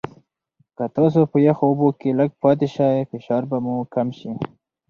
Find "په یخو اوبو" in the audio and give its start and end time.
1.31-1.87